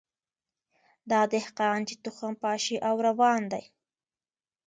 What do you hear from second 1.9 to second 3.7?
تخم پاشي او روان دی